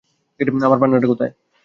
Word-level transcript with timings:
আমার 0.65 0.79
পান্নাটা 0.81 1.07
কোথায়? 1.07 1.31